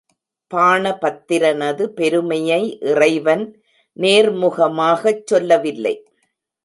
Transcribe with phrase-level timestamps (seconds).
[0.51, 2.79] பாணபத்திரனது பெருமையை
[2.81, 3.45] இறைவன்
[3.97, 5.95] நேர்முகமாகச் சொல்லவில்லை.